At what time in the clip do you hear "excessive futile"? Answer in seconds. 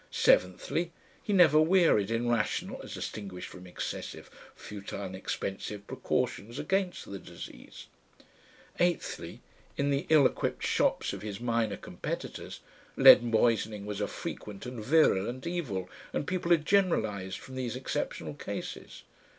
3.67-5.03